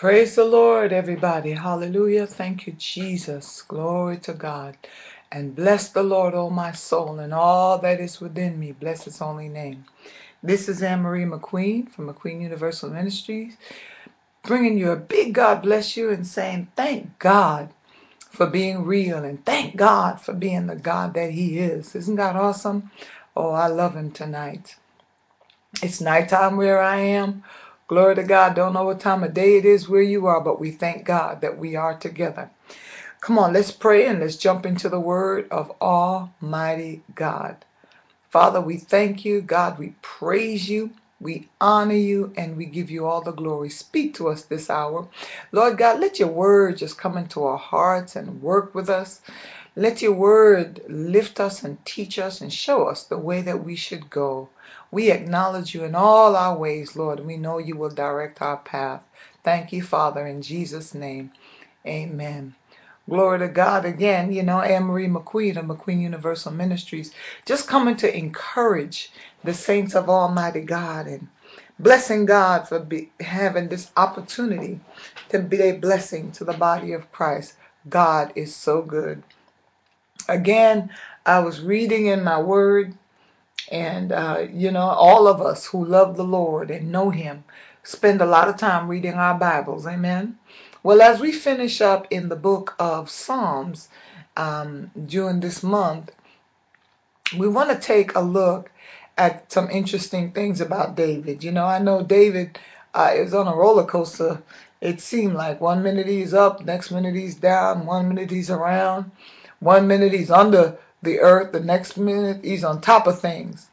[0.00, 1.52] Praise the Lord, everybody.
[1.52, 2.26] Hallelujah.
[2.26, 3.60] Thank you, Jesus.
[3.60, 4.78] Glory to God.
[5.30, 8.72] And bless the Lord, O my soul, and all that is within me.
[8.72, 9.84] Bless his holy name.
[10.42, 13.58] This is Annmarie McQueen from McQueen Universal Ministries,
[14.42, 17.68] bringing you a big God bless you and saying thank God
[18.30, 21.94] for being real and thank God for being the God that he is.
[21.94, 22.90] Isn't God awesome?
[23.36, 24.76] Oh, I love him tonight.
[25.82, 27.44] It's nighttime where I am.
[27.90, 28.54] Glory to God.
[28.56, 31.42] Don't know what time of day it is where you are, but we thank God
[31.42, 32.50] that we are together.
[33.20, 37.56] Come on, let's pray and let's jump into the word of Almighty God.
[38.30, 39.42] Father, we thank you.
[39.42, 40.92] God, we praise you.
[41.20, 43.70] We honor you and we give you all the glory.
[43.70, 45.08] Speak to us this hour.
[45.52, 49.22] Lord God, let your word just come into our hearts and work with us.
[49.76, 53.76] Let your word lift us and teach us and show us the way that we
[53.76, 54.48] should go.
[54.90, 57.20] We acknowledge you in all our ways, Lord.
[57.20, 59.02] We know you will direct our path.
[59.44, 61.32] Thank you, Father, in Jesus' name.
[61.86, 62.54] Amen.
[63.08, 64.32] Glory to God again.
[64.32, 67.12] You know, Annmarie McQueen of McQueen Universal Ministries,
[67.46, 69.12] just coming to encourage
[69.44, 71.28] the saints of Almighty God and
[71.78, 74.80] blessing God for be, having this opportunity
[75.30, 77.54] to be a blessing to the body of Christ.
[77.88, 79.22] God is so good.
[80.28, 80.90] Again,
[81.26, 82.94] I was reading in my word
[83.70, 87.44] and, uh, you know, all of us who love the Lord and know Him
[87.82, 89.86] spend a lot of time reading our Bibles.
[89.86, 90.38] Amen.
[90.82, 93.88] Well, as we finish up in the book of Psalms
[94.36, 96.10] um, during this month,
[97.36, 98.70] we want to take a look
[99.16, 101.44] at some interesting things about David.
[101.44, 102.58] You know, I know David
[102.94, 104.42] uh, is on a roller coaster.
[104.80, 109.10] It seemed like one minute he's up, next minute he's down, one minute he's around,
[109.58, 113.70] one minute he's under the earth, the next minute he's on top of things.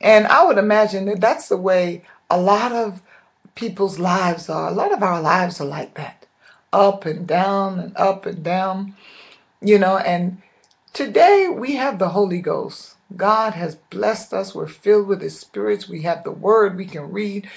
[0.00, 3.02] And I would imagine that that's the way a lot of
[3.54, 4.68] people's lives are.
[4.68, 6.26] A lot of our lives are like that
[6.72, 8.94] up and down and up and down,
[9.60, 9.98] you know.
[9.98, 10.42] And
[10.92, 12.96] today we have the Holy Ghost.
[13.16, 14.54] God has blessed us.
[14.54, 15.88] We're filled with His spirits.
[15.88, 17.50] We have the Word we can read.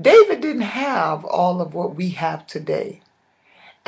[0.00, 3.00] David didn't have all of what we have today.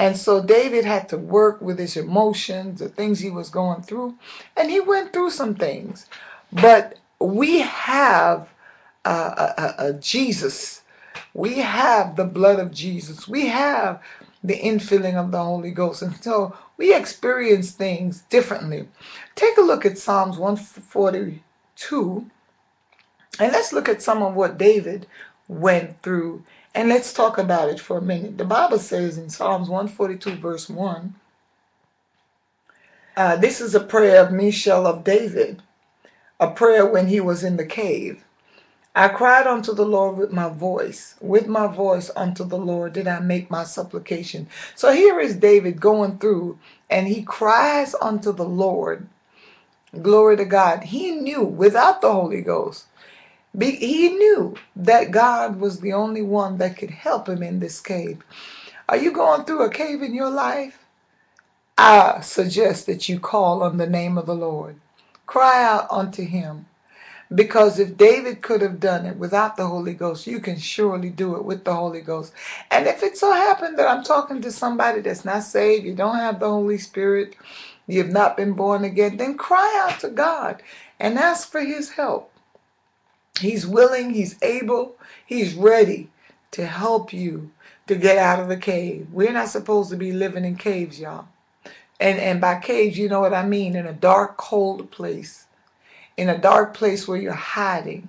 [0.01, 4.17] And so David had to work with his emotions, the things he was going through,
[4.57, 6.07] and he went through some things.
[6.53, 8.49] But we have
[9.05, 10.83] a, a, a Jesus.
[11.35, 13.29] We have the blood of Jesus.
[13.29, 14.03] We have
[14.43, 16.03] the infilling of the Holy Ghost.
[16.03, 18.89] And so we experience things differently.
[19.37, 22.27] Take a look at Psalms 142
[23.41, 25.07] and let's look at some of what David
[25.49, 26.45] went through
[26.75, 28.39] and let's talk about it for a minute.
[28.39, 31.15] The Bible says in Psalms 142, verse 1,
[33.17, 35.63] uh, this is a prayer of Maschil of David,
[36.39, 38.25] a prayer when he was in the cave.
[38.95, 41.15] I cried unto the Lord with my voice.
[41.21, 44.49] With my voice unto the Lord did I make my supplication.
[44.75, 46.59] So here is David going through
[46.91, 49.09] and he cries unto the Lord.
[50.03, 50.85] Glory to God.
[50.85, 52.87] He knew without the Holy Ghost,
[53.57, 57.81] be- he knew that God was the only one that could help him in this
[57.81, 58.23] cave.
[58.89, 60.79] Are you going through a cave in your life?
[61.79, 64.77] I suggest that you call on the name of the Lord.
[65.27, 66.67] Cry out unto him.
[67.35, 71.37] Because if David could have done it without the Holy Ghost, you can surely do
[71.37, 72.33] it with the Holy Ghost.
[72.71, 76.17] And if it so happened that I'm talking to somebody that's not saved, you don't
[76.17, 77.37] have the Holy Spirit,
[77.87, 80.63] you have not been born again, then cry out to God
[81.01, 82.30] and ask for his help.
[83.41, 84.97] He's willing, he's able,
[85.27, 86.11] he's ready
[86.53, 87.51] to help you
[87.87, 89.09] to get out of the cave.
[89.13, 91.27] We're not supposed to be living in caves, y'all.
[91.99, 95.47] And and by caves, you know what I mean, in a dark, cold place
[96.21, 98.07] in a dark place where you're hiding,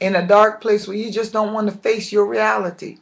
[0.00, 2.98] in a dark place where you just don't want to face your reality,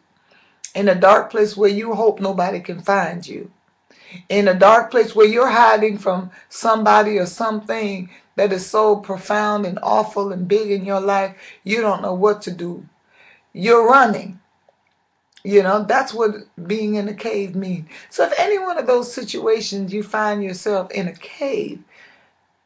[0.75, 3.51] in a dark place where you hope nobody can find you,
[4.29, 9.67] in a dark place where you're hiding from somebody or something that is so profound
[9.67, 12.89] and awful and big in your life, you don't know what to do.
[13.53, 14.41] You're running.
[15.45, 16.33] You know, that's what
[16.67, 17.89] being in a cave means.
[18.11, 21.83] So if any one of those situations you find yourself in a cave,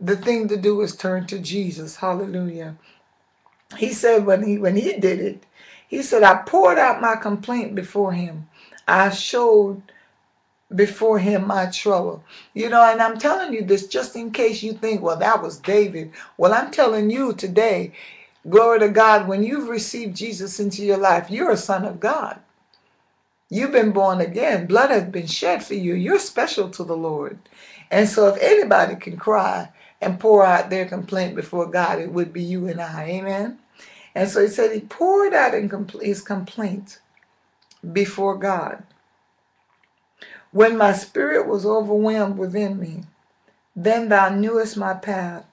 [0.01, 1.97] the thing to do is turn to Jesus.
[1.97, 2.77] Hallelujah.
[3.79, 5.47] He said when he when he did it,
[5.89, 8.49] he said, I poured out my complaint before him.
[8.89, 9.83] I showed
[10.75, 12.25] before him my trouble.
[12.55, 15.59] You know, and I'm telling you this just in case you think, well, that was
[15.59, 16.13] David.
[16.37, 17.93] Well, I'm telling you today,
[18.49, 22.41] glory to God, when you've received Jesus into your life, you're a son of God.
[23.51, 24.67] You've been born again.
[24.67, 25.93] Blood has been shed for you.
[25.93, 27.39] You're special to the Lord.
[27.91, 29.69] And so if anybody can cry
[30.01, 33.05] and pour out their complaint before God, it would be you and I.
[33.05, 33.59] Amen.
[34.15, 36.99] And so he said he poured out his complaint
[37.93, 38.83] before God.
[40.53, 43.05] When my spirit was overwhelmed within me,
[43.75, 45.47] then thou knewest my path.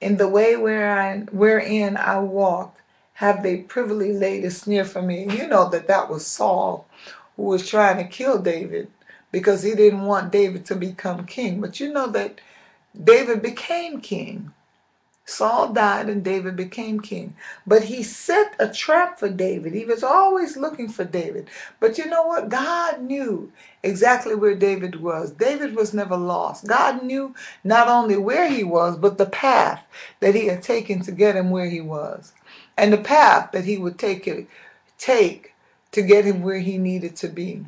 [0.00, 2.80] In the way wherein, wherein I walked,
[3.14, 5.24] have they privily laid a snare for me.
[5.30, 6.86] You know that that was Saul
[7.36, 8.90] who was trying to kill David
[9.30, 11.60] because he didn't want David to become king.
[11.60, 12.40] But you know that
[13.02, 14.52] David became king.
[15.24, 17.36] Saul died and David became king.
[17.66, 19.72] But he set a trap for David.
[19.72, 21.48] He was always looking for David.
[21.80, 22.48] But you know what?
[22.48, 23.52] God knew
[23.82, 25.30] exactly where David was.
[25.30, 26.66] David was never lost.
[26.66, 27.34] God knew
[27.64, 29.86] not only where he was, but the path
[30.20, 32.32] that he had taken to get him where he was.
[32.76, 34.48] And the path that he would take it,
[34.98, 35.54] take
[35.92, 37.64] to get him where he needed to be.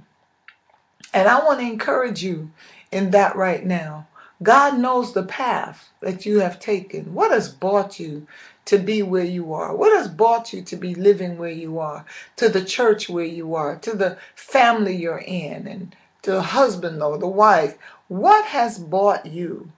[1.12, 2.50] And I want to encourage you
[2.90, 4.08] in that right now.
[4.42, 7.14] God knows the path that you have taken.
[7.14, 8.26] What has brought you
[8.66, 9.74] to be where you are?
[9.76, 12.04] What has brought you to be living where you are?
[12.36, 13.76] To the church where you are?
[13.78, 15.66] To the family you're in?
[15.68, 17.76] And to the husband or the wife?
[18.08, 19.72] What has brought you?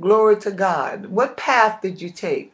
[0.00, 1.06] Glory to God.
[1.06, 2.52] What path did you take?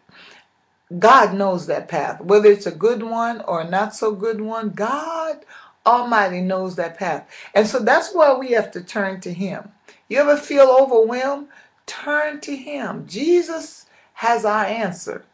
[0.99, 2.21] God knows that path.
[2.23, 5.41] Whether it's a good one or a not so good one, God
[5.87, 7.29] Almighty knows that path.
[7.55, 9.71] And so that's why we have to turn to Him.
[10.15, 11.49] You ever feel overwhelmed?
[11.87, 13.05] Turn to Him.
[13.05, 15.25] Jesus has our answer.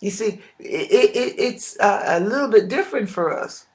[0.00, 3.66] You see, it, it, it's a, a little bit different for us.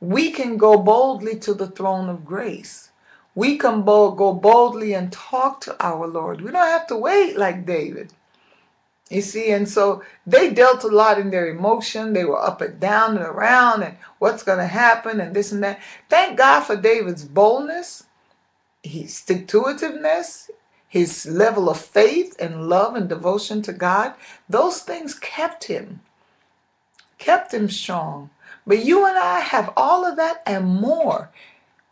[0.00, 2.92] We can go boldly to the throne of grace.
[3.34, 6.40] We can go boldly and talk to our Lord.
[6.40, 8.14] We don't have to wait like David.
[9.10, 12.14] You see, and so they dealt a lot in their emotion.
[12.14, 15.62] They were up and down and around and what's going to happen and this and
[15.62, 15.78] that.
[16.08, 18.04] Thank God for David's boldness,
[18.82, 20.50] his stick to itiveness,
[20.88, 24.14] his level of faith and love and devotion to God.
[24.48, 26.00] Those things kept him,
[27.18, 28.30] kept him strong.
[28.66, 31.30] But you and I have all of that and more.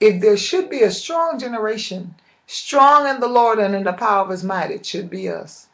[0.01, 2.15] If there should be a strong generation,
[2.47, 5.69] strong in the Lord and in the power of his might, it should be us.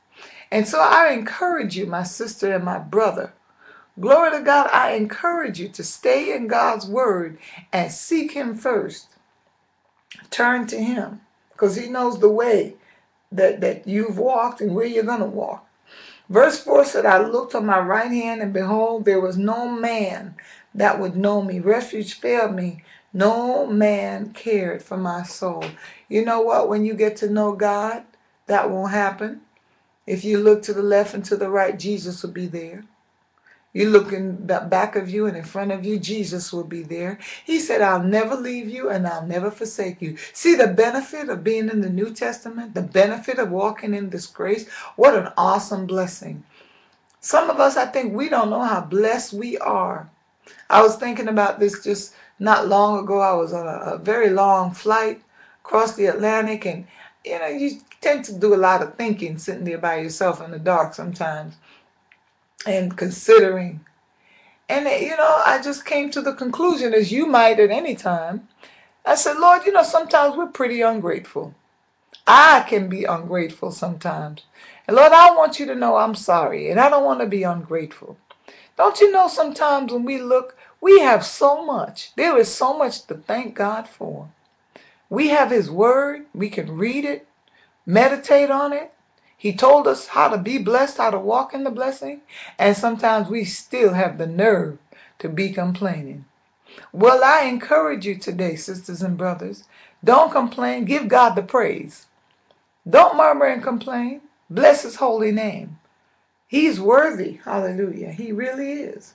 [0.50, 3.32] And so I encourage you, my sister and my brother.
[4.00, 7.38] Glory to God, I encourage you to stay in God's word
[7.72, 9.13] and seek Him first.
[10.30, 11.20] Turn to Him
[11.52, 12.74] because He knows the way
[13.32, 15.66] that, that you've walked and where you're going to walk.
[16.28, 20.34] Verse 4 said, I looked on my right hand, and behold, there was no man
[20.74, 21.60] that would know me.
[21.60, 22.82] Refuge failed me.
[23.12, 25.64] No man cared for my soul.
[26.08, 26.68] You know what?
[26.68, 28.04] When you get to know God,
[28.46, 29.42] that won't happen.
[30.06, 32.84] If you look to the left and to the right, Jesus will be there.
[33.74, 36.84] You look in the back of you and in front of you, Jesus will be
[36.84, 37.18] there.
[37.44, 40.16] He said, I'll never leave you and I'll never forsake you.
[40.32, 44.26] See the benefit of being in the New Testament, the benefit of walking in this
[44.26, 44.68] grace.
[44.94, 46.44] What an awesome blessing.
[47.20, 50.08] Some of us, I think, we don't know how blessed we are.
[50.70, 53.18] I was thinking about this just not long ago.
[53.18, 55.20] I was on a, a very long flight
[55.64, 56.86] across the Atlantic and
[57.24, 60.50] you know, you tend to do a lot of thinking sitting there by yourself in
[60.52, 61.56] the dark sometimes
[62.66, 63.84] and considering.
[64.68, 68.48] And, you know, I just came to the conclusion, as you might at any time.
[69.04, 71.54] I said, Lord, you know, sometimes we're pretty ungrateful.
[72.26, 74.44] I can be ungrateful sometimes.
[74.88, 77.42] And Lord, I want you to know I'm sorry, and I don't want to be
[77.42, 78.16] ungrateful.
[78.76, 82.14] Don't you know sometimes when we look, we have so much.
[82.16, 84.28] There is so much to thank God for.
[85.10, 87.28] We have His Word, we can read it,
[87.86, 88.92] meditate on it.
[89.36, 92.22] He told us how to be blessed, how to walk in the blessing,
[92.58, 94.78] and sometimes we still have the nerve
[95.20, 96.24] to be complaining.
[96.92, 99.64] Well, I encourage you today, sisters and brothers,
[100.04, 102.06] don't complain, give God the praise.
[102.88, 104.22] Don't murmur and complain.
[104.50, 105.78] Bless his holy name.
[106.48, 107.40] He's worthy.
[107.44, 108.12] Hallelujah.
[108.12, 109.14] He really is.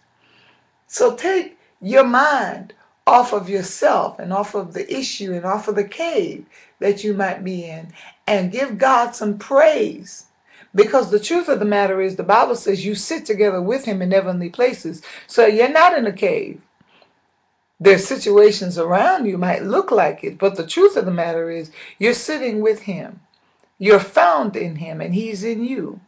[0.88, 2.74] So take your mind
[3.10, 6.46] off of yourself and off of the issue and off of the cave
[6.80, 7.92] that you might be in
[8.28, 10.28] and give God some praise.
[10.76, 14.04] Because the truth of the matter is, the Bible says you sit together with Him
[14.04, 15.02] in heavenly places.
[15.26, 16.62] So you're not in a cave.
[17.80, 21.72] There's situations around you might look like it, but the truth of the matter is,
[21.98, 23.22] you're sitting with Him.
[23.80, 26.00] You're found in Him, and He's in you.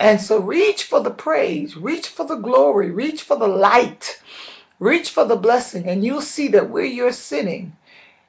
[0.00, 4.20] And so reach for the praise, reach for the glory, reach for the light,
[4.78, 7.76] reach for the blessing, and you'll see that where you're sitting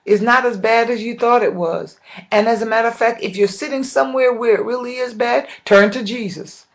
[0.06, 2.00] is not as bad as you thought it was.
[2.32, 5.48] And as a matter of fact, if you're sitting somewhere where it really is bad,
[5.66, 6.68] turn to Jesus.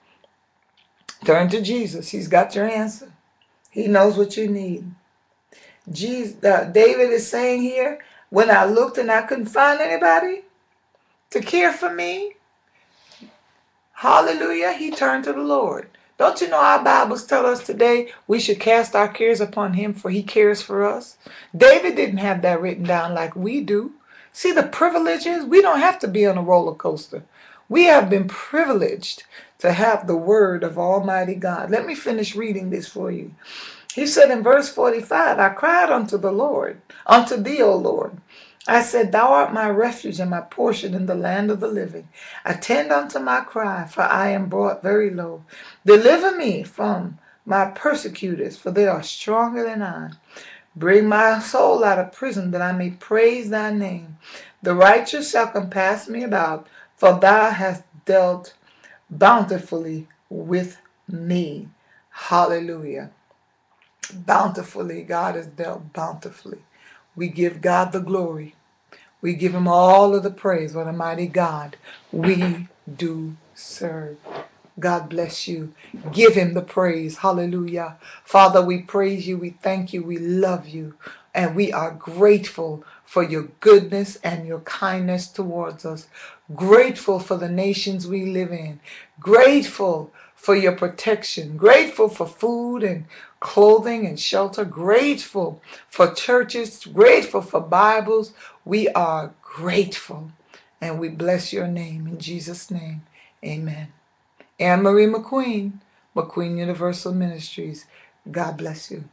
[1.25, 2.11] Turn to Jesus.
[2.11, 3.13] He's got your answer.
[3.71, 4.91] He knows what you need.
[5.91, 8.01] Jesus, uh, David is saying here,
[8.31, 10.43] when I looked and I couldn't find anybody
[11.31, 12.35] to care for me,
[13.93, 15.89] hallelujah, he turned to the Lord.
[16.21, 19.95] Don't you know our Bibles tell us today we should cast our cares upon him
[19.95, 21.17] for he cares for us?
[21.57, 23.95] David didn't have that written down like we do.
[24.31, 25.47] See the privileges?
[25.47, 27.23] We don't have to be on a roller coaster.
[27.71, 29.23] We have been privileged
[29.61, 31.71] to have the word of Almighty God.
[31.71, 33.35] Let me finish reading this for you.
[33.95, 38.19] He said in verse 45, I cried unto the Lord, unto thee, O Lord.
[38.69, 42.09] I said, Thou art my refuge and my portion in the land of the living.
[42.45, 45.45] Attend unto my cry, for I am brought very low.
[45.85, 50.13] Deliver me from my persecutors, for they are stronger than I.
[50.77, 54.19] Bring my soul out of prison, that I may praise thy name.
[54.63, 58.55] The righteous shall compass me about, for thou hast dealt
[59.11, 61.69] bountifully with me.
[62.11, 63.11] Hallelujah.
[64.15, 66.61] Bountifully, God has dealt bountifully.
[67.17, 68.55] We give God the glory.
[69.23, 70.75] We give him all of the praise.
[70.75, 71.77] What a mighty God
[72.13, 74.19] we do serve.
[74.79, 75.75] God bless you.
[76.13, 77.19] Give him the praise.
[77.19, 77.99] Hallelujah.
[78.25, 79.39] Father, we praise you.
[79.39, 80.03] We thank you.
[80.05, 80.95] We love you.
[81.35, 86.07] And we are grateful for your goodness and your kindness towards us.
[86.55, 88.79] Grateful for the nations we live in.
[89.19, 91.57] Grateful for your protection.
[91.57, 93.07] Grateful for food and
[93.41, 94.65] clothing and shelter.
[94.65, 96.87] Grateful for churches.
[96.87, 98.33] Grateful for Bibles.
[98.65, 100.31] We are grateful.
[100.81, 103.03] And we bless your name in Jesus' name.
[103.45, 103.89] Amen.
[104.61, 105.81] Annmarie McQueen,
[106.17, 107.87] McQueen Universal Ministries.
[108.31, 109.05] God bless you.